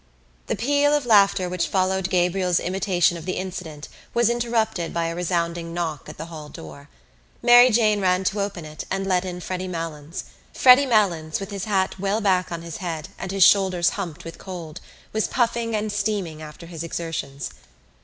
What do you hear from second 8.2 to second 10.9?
to open it and let in Freddy Malins. Freddy